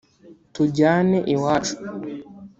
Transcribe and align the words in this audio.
‘Tujyane 0.53 1.17
iwacu’ 1.33 1.75